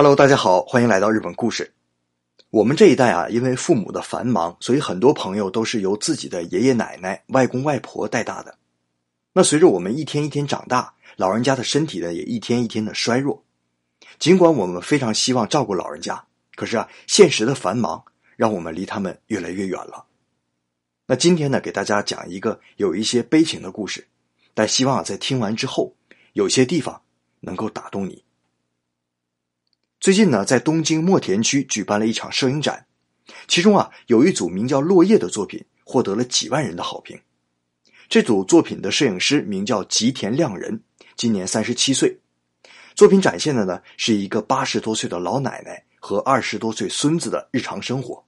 [0.00, 1.72] Hello，大家好，欢迎来到日本故事。
[2.50, 8.56] 我们这一代啊，因为父母的繁忙，所以很多朋友都是由自己的爷爷奶奶、外公外婆带大的。
[9.32, 13.42] 那随着我们一天一天长大，老人家的身体呢也一天一天的衰弱。
[14.20, 18.04] 尽管我们非常希望照顾老人家，可是啊，现实的繁忙
[18.36, 20.04] 让我们离他们越来越远了。
[21.08, 24.06] 那今天呢，给大家讲一个有一些悲情的故事，
[24.54, 25.92] 但希望在听完之后，
[26.34, 27.02] 有些地方
[27.40, 28.22] 能够打动你。
[30.00, 32.86] 最近呢，在东京墨田区举办了一场摄影展，
[33.48, 37.18] 其中啊有一组名叫《落叶》的作品获得了几万人的好评。
[38.08, 40.80] 这组作品的摄影师名叫吉田亮人，
[41.16, 42.16] 今年三十七岁。
[42.94, 48.24] 作品展现的呢是一个八十多岁的老奶奶和二十多岁孙子的日常生活。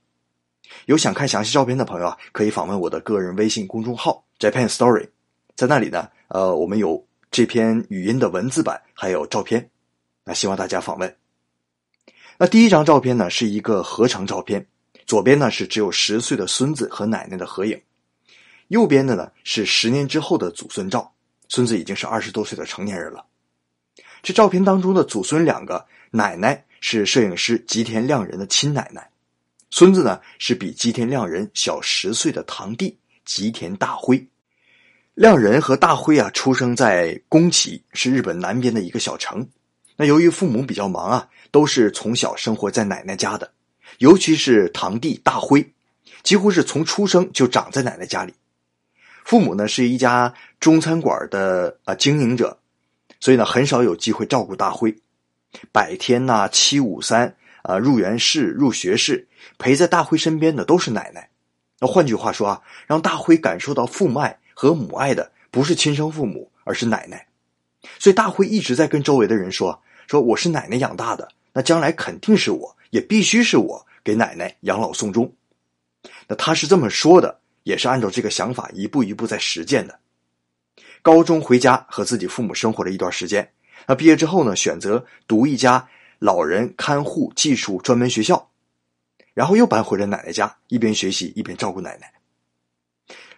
[0.87, 5.09] 有想看详细照片的朋友啊，可以访问我的个人微信公众号 Japan Story，
[5.55, 9.71] 在那里呢，呃，我们有这篇语音的文字版，还有照片。
[10.25, 11.20] 那希望大家访问。
[12.43, 14.67] 那第一张照片呢，是一个合成照片，
[15.05, 17.79] 左边呢是只有十岁的孙子和奶奶的合影，
[18.69, 21.13] 右边的呢是十年之后的祖孙照，
[21.51, 23.27] 孙子已经是二十多岁的成年人了。
[24.23, 29.11] 这照片当中的祖孙两个，奶奶是摄影师吉田亮人的亲奶奶，
[29.69, 34.27] 孙子呢是比吉田亮人小十岁的堂弟吉田大辉。
[35.13, 39.47] 亮人和大辉啊，出生在宫崎，是日本南边的一个小城。
[40.01, 43.51] 那由于父母比较忙啊，都是从小生活在奶奶家的，
[43.99, 45.75] 尤其是堂弟大辉，
[46.23, 48.33] 几乎是从出生就长在奶奶家里。
[49.27, 52.57] 父母呢是一家中餐馆的啊经营者，
[53.21, 54.97] 所以呢很少有机会照顾大辉。
[55.71, 61.29] 百天呐、七五三啊、入园式、入学式，陪在大辉身边的都是奶奶。
[61.79, 67.27] 那换句话说啊，让大辉感受到父爱和母爱的，不是亲生父母，而是奶奶。
[67.99, 69.83] 所以大辉一直在跟周围的人说。
[70.11, 75.33] 说我是奶奶养大的，那将来肯定是我，也必须是我给奶奶养老送终。
[76.27, 80.01] 那他是这么说的，也是按照这个想法一步一步在实践的。
[81.01, 83.53] 高中回家和自己父母生活了一段时间，
[83.87, 88.51] 那毕业之后呢，选择读一家老人看护技术专门学校，
[89.33, 92.13] 然后又搬回了奶奶家，一边学习一边照顾奶奶。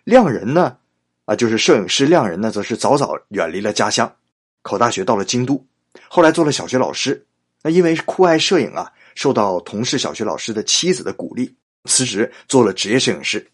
[0.05, 0.79] 亮人呢，
[1.27, 4.17] 啊，就是摄影师亮人呢，则是早早远离了家乡，
[4.63, 5.63] 考大学到了京都。
[6.09, 7.27] 后来做了小学老师，
[7.63, 11.55] 那因为酷爱摄影啊，受到同事小学老师的妻子的鼓励，
[11.85, 13.47] 辞职做了职业摄影师。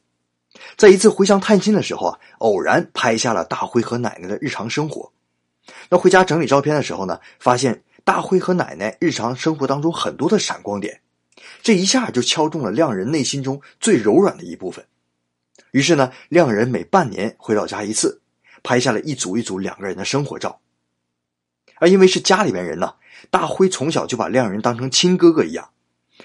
[0.76, 5.12] 在一次回乡探亲的时候啊，偶然拍下了大辉和奶奶的日常生活。
[5.88, 11.00] 那回家整理照片的时候呢，发现大辉和奶奶日常生活当中很多的闪光点，
[11.62, 14.84] 这一下就敲中了亮人内心中最柔软的一部分。
[15.72, 18.20] 于是呢，亮人每半年回老家一次，
[18.62, 20.58] 拍下了一组一组两个人的生活照。
[21.80, 22.94] 而因为是家里边人呢，
[23.30, 25.70] 大辉从小就把亮人当成亲哥哥一样，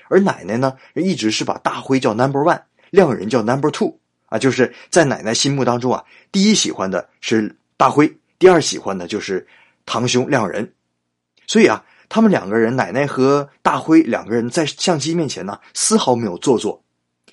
[0.09, 3.97] 而奶奶呢，一直是把大辉叫 Number One，亮人叫 Number Two，
[4.27, 9.47] 啊，就是在奶奶心目当中啊，第一喜欢的是大辉，第二喜欢的就是
[9.85, 10.73] 堂兄亮人，
[11.47, 16.83] 所以啊，他们两个人，奶奶和大辉两个人在相机面前呢，丝毫没有做作。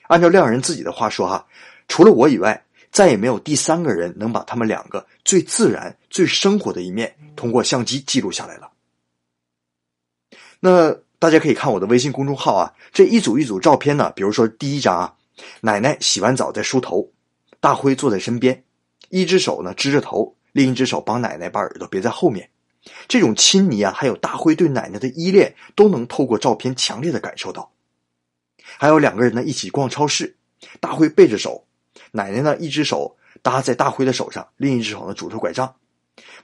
[0.09, 1.47] 按照亮人自己的话说哈，
[1.89, 2.65] 除了我以外。
[2.91, 8.71] 再也没有第三个人能把他们两个最自然、最生活的一面通过相机记录下来了。
[10.59, 15.15] 那大家可以看我的微信公众号啊，这一组一组照片呢，比如说第一张啊，
[15.61, 17.11] 奶奶洗完澡在梳头，
[17.61, 18.65] 大辉坐在身边，
[19.09, 22.51] 一只手呢支着头，另一只手帮奶奶把耳朵别在后面，
[23.07, 27.71] 这种亲昵啊，还有大辉对奶奶的依恋，都能透过照片强烈的感受到。
[28.63, 30.37] 还有两个人呢一起逛超市，
[30.81, 31.65] 大辉背着手。
[32.13, 35.75] 奶奶呢，一只手搭在大辉的手上，另一只手呢拄着拐杖，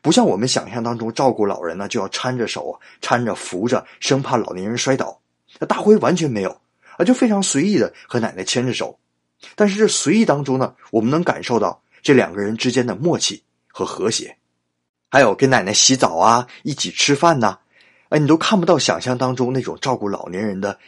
[0.01, 5.21] 不像我们想象当中照顾老人呢就要搀着手、搀着扶着，生怕老年人摔倒。
[5.59, 6.51] 那大辉完全没有
[6.97, 8.99] 啊，就非常随意的和奶奶牵着手。
[9.55, 14.37] 但是这随意当中呢，我们能感受到这两个人之间的默契和和谐。
[15.11, 17.59] 还有跟奶奶洗澡啊，一起吃饭呐，
[18.09, 20.79] 哎，你都看不到想象当中那种照顾老年人的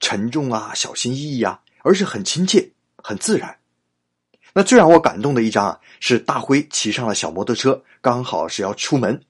[0.00, 2.70] 沉重啊、小心翼翼啊，而是很亲切、
[3.02, 3.56] 很自然。
[4.58, 9.20] 那最让我感动的一张啊，是大辉骑上了小摩托车，刚好是要出门，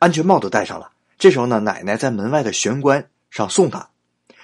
[0.00, 0.90] 安全帽都戴上了。
[1.16, 3.88] 这时候呢，奶奶在门外的玄关上送他。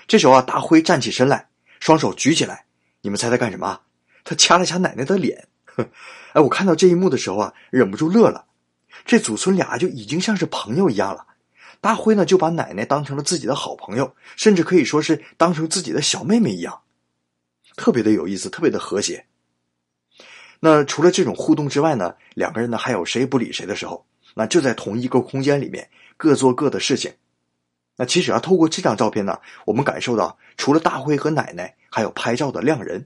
[0.07, 1.49] 这时候啊，大辉站起身来，
[1.81, 2.65] 双手举起来，
[3.01, 3.81] 你们猜他干什么？
[4.23, 5.49] 他掐了掐奶奶的脸。
[6.35, 8.45] 哎，我看到这一幕的时候啊，忍不住乐了。
[9.05, 11.27] 这祖孙俩就已经像是朋友一样了。
[11.81, 16.81] 大辉呢，就把奶奶当成了自己的好朋友，甚至可以说是当成自己的小妹妹一样，
[17.75, 19.27] 特别的有意思，特别的和谐。
[20.65, 27.13] 那除了这种互动之外呢，两个人呢还有谁不理谁的时候，那就在同一个空间里面各做各的事情。
[27.97, 29.37] 那其实啊，透过这张照片呢，
[29.67, 33.05] 我们感受到，除了大辉和奶奶，还有拍照的亮人，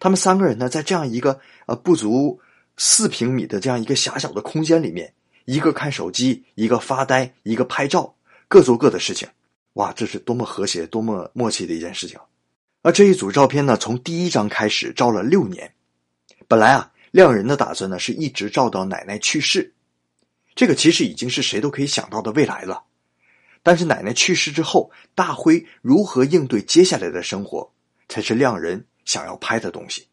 [0.00, 2.40] 他们三个人呢，在这样一个呃不足
[2.76, 5.14] 四平米的这样一个狭小的空间里面，
[5.44, 8.12] 一个看手机，一个发呆，一个拍照，
[8.48, 9.28] 各做各的事情。
[9.74, 12.18] 哇，这是多么和谐、多么默契的一件事情。
[12.82, 15.72] 而这一组照片呢，从第一张开始照了六年。
[16.52, 19.72] 本来啊，亮人的打算呢，是一直照到奶奶去世。
[20.54, 22.84] 这个其实已经是谁都可以想到的未来了。
[23.62, 27.72] 但是奶奶去世之后，大辉如何应对接下来的生活，
[28.06, 30.08] 才是亮人想要拍的东西。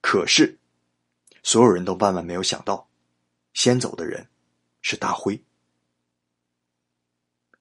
[0.00, 0.58] 可是，
[1.42, 2.88] 所有人都万万没有想到，
[3.52, 4.26] 先走的人
[4.80, 5.38] 是大辉。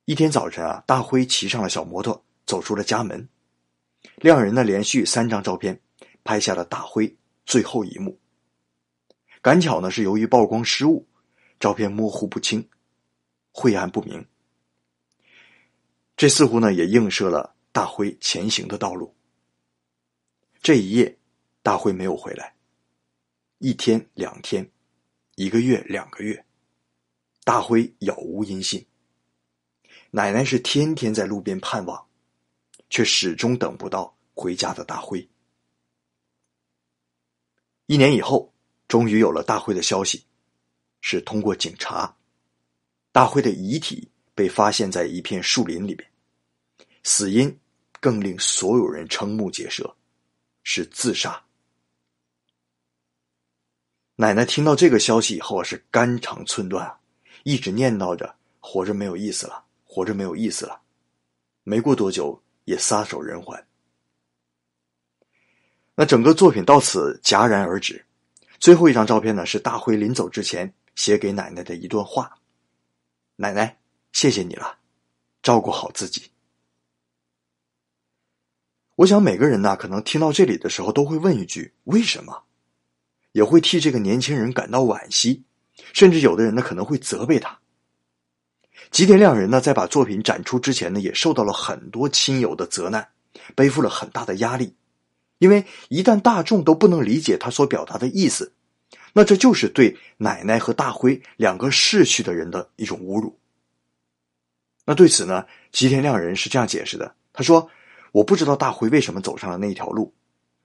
[0.06, 3.28] 一天早晨啊，大辉骑上了小摩托，走出了家门。
[4.16, 5.82] 亮人呢，连续三张照片
[6.24, 7.14] 拍下了大辉
[7.46, 8.20] 最后一幕。
[9.42, 11.06] 赶巧呢，是由于曝光失误，
[11.60, 12.70] 照片模糊不清，
[13.52, 14.26] 晦暗不明。
[16.16, 19.14] 这似乎呢，也映射了大辉前行的道路。
[20.62, 21.18] 这一夜，
[21.62, 22.56] 大辉没有回来。
[23.58, 24.70] 一天、两天，
[25.36, 26.46] 一个月、两个月，
[27.44, 28.86] 大辉杳无音信。
[30.12, 32.08] 奶奶是天天在路边盼望，
[32.90, 35.28] 却始终等不到回家的大辉。
[37.86, 38.54] 一年以后，
[38.88, 40.24] 终于有了大辉的消息，
[41.02, 42.16] 是通过警察，
[43.12, 46.10] 大辉的遗体被发现在一片树林里边，
[47.04, 47.60] 死因
[48.00, 49.96] 更令所有人瞠目结舌，
[50.64, 51.44] 是自杀。
[54.16, 57.00] 奶奶听到这个消息以后啊是肝肠寸断啊，
[57.44, 59.64] 一直念叨着活着没有意思了。
[59.86, 60.82] 活着没有意思了，
[61.64, 63.64] 没过多久也撒手人寰。
[65.96, 68.04] 那整个作品到此戛然而止。
[68.60, 72.38] 最后一张照片呢，是大辉临走之前写给奶奶的一段话
[73.36, 73.78] ：“奶奶，
[74.12, 74.78] 谢谢你了，
[75.42, 76.32] 照顾好自己。”
[78.96, 82.44] 我想每个人呢，可能听到这里的时候都会问一句：“为什么？”
[83.34, 85.44] 也会替这个年轻人感到惋惜，
[85.92, 87.60] 甚至有的人呢可能会责备他。
[88.92, 93.10] 吉田亮人呢，在把作品展出之前呢，也受到了很多亲友的责难，
[93.56, 94.76] 背负了很大的压力。
[95.44, 98.54] 因为一旦大众都不能理解他所表达的意思，
[99.12, 103.38] 那这就是对奶奶和大辉两个逝去的人的一种侮辱。
[104.86, 107.70] 那对此呢，吉田亮人是这样解释的：“他说，
[108.14, 110.14] 我不知道大辉为什么走上了那条路，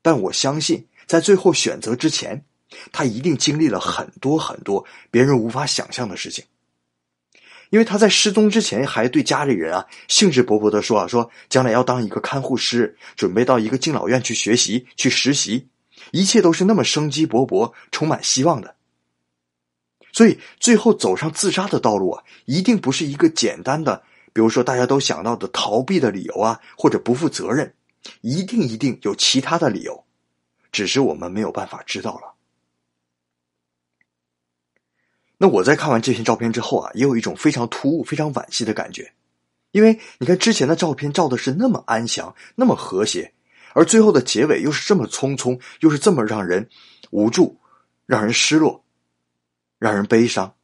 [0.01, 2.45] 但我相信，在最后选择之前，
[2.93, 6.45] 他一定经历了很多很多别人无法想象的事情。”
[7.71, 15.69] 因为他在失踪之前还对家里人啊兴致勃勃的说啊说将来要当一个看护师，准备到一个敬老院去学习去实习，
[16.13, 18.75] 一切都是那么生机勃勃，充满希望的。
[20.13, 27.75] 所以最后走上自杀的道路啊，一定不是一个简单的，比如说大家都想到的逃避的理由啊，或者不负责任，
[28.23, 30.05] 一定一定有其他的理由，
[30.73, 32.35] 只是我们没有办法知道了。
[35.41, 39.13] 那我在看完这些照片之后啊，也有一种非常突兀、非常惋惜的感觉，
[39.71, 43.33] 因为你看之前的照片照的是那么安详、那么和谐，
[43.73, 46.69] 而最后的结尾又是这么匆匆，又是这么让人
[47.11, 47.57] 无助、
[48.05, 48.85] 让人失落、
[49.79, 50.55] 让人悲伤。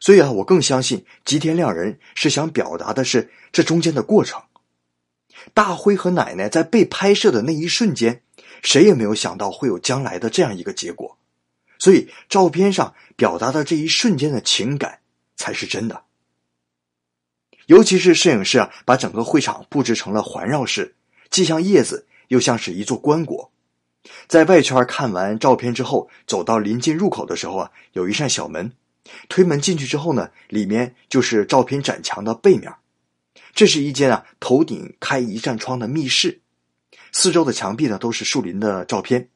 [0.00, 4.40] 所以啊，我更相信吉田亮人是想表达的是这中间的过程。
[5.54, 8.22] 大辉和奶奶在被拍摄的那一瞬间，
[8.62, 11.17] 谁也没有想到会有将来的这样一个结果。
[11.78, 15.00] 所以，照片上表达的这一瞬间的情感
[15.36, 16.02] 才是真的。
[17.66, 20.94] 尤其是摄影师啊，把整个会场布置成了环绕式，
[21.30, 23.50] 既像叶子，又像是一座棺椁。
[24.26, 28.72] 在外圈看完照片之后，走到临近入口的时候啊，有一扇小门，
[29.28, 32.72] 推门进去之后呢，里面就是照片展墙的背面。
[33.54, 36.40] 这是一间啊，头顶开一扇窗的密室，
[37.12, 39.28] 四周的墙壁呢都是树林的照片。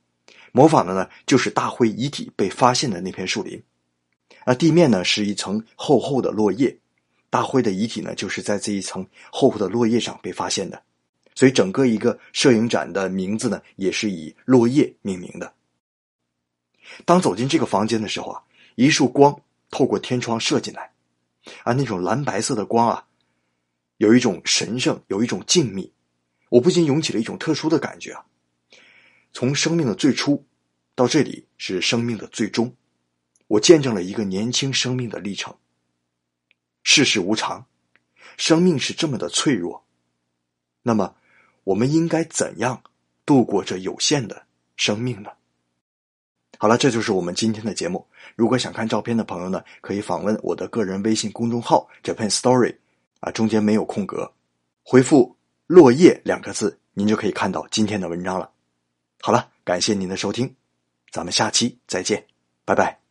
[0.53, 3.61] 模仿的呢，就是大辉遗体被发现的那片树林，
[4.45, 6.79] 而地面呢是一层厚厚的落叶，
[7.31, 10.83] 大辉的遗体呢就是在这一层厚厚的落叶上被发现的，
[11.35, 15.53] 所以整个一个摄影展的名字呢也是以落叶命名的。
[17.07, 18.43] 当走进这个房间的时候啊，
[18.75, 19.35] 一束光
[19.71, 20.93] 透过天窗射进来，
[21.63, 23.07] 啊，那种蓝白色的光啊，
[23.97, 25.91] 有一种神圣，有一种静谧，
[26.51, 28.23] 我不禁涌起了一种特殊的感觉啊。
[29.33, 30.45] 从生命的最初，
[30.95, 32.75] 到这里是生命的最终，
[33.47, 35.55] 我见证了一个年轻生命的历程。
[36.83, 37.67] 世事无常，
[38.37, 39.85] 生命是这么的脆弱。
[40.83, 41.17] 那么，
[41.65, 42.83] 我们应该怎样
[43.25, 44.45] 度过这有限的
[44.77, 45.31] 生命呢？
[46.59, 48.07] 好了，这就是我们今天的节目。
[48.37, 52.77] 如果想看照片的朋友呢，可以访问我的个人微信公众号 Japan Story，
[53.21, 54.31] 啊，中间没有空格，
[54.83, 55.35] 回复
[55.67, 58.52] “落叶”两个字，您就可以看到今天的文章了。
[59.25, 60.53] 好了，感谢您的收听，
[61.13, 62.27] 咱们下期再见，
[62.65, 63.02] 拜拜。